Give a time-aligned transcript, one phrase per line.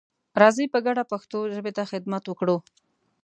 [0.41, 2.57] راځئ په ګډه پښتو ژبې ته خدمت وکړو.